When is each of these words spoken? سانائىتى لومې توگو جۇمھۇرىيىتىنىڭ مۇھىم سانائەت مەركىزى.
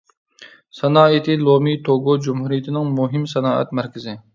سانائىتى 0.77 1.37
لومې 1.43 1.77
توگو 1.91 2.19
جۇمھۇرىيىتىنىڭ 2.29 2.93
مۇھىم 3.01 3.33
سانائەت 3.37 3.81
مەركىزى. 3.81 4.23